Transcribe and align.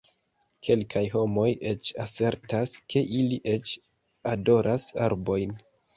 Kelkaj 0.67 1.01
homoj 1.15 1.43
eĉ 1.73 1.91
asertas, 2.05 2.73
ke 2.95 3.03
ili 3.19 3.39
eĉ 3.53 3.75
adoras 4.33 4.89
arbojn. 5.11 5.55